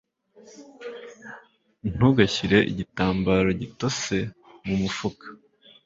Ntugashyire 1.95 2.57
igitambaro 2.71 3.49
gitose 3.61 4.15
mumufuka 4.65 5.25